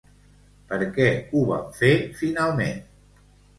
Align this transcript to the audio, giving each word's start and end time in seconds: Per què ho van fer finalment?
Per 0.71 0.79
què 0.95 1.09
ho 1.35 1.45
van 1.51 1.69
fer 1.83 1.93
finalment? 2.25 2.83